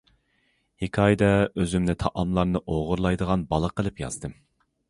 [0.83, 1.27] ھېكايىدە
[1.63, 4.39] ئۆزۈمنى تائاملارنى ئوغرىلايدىغان بالا قىلىپ يازدىم.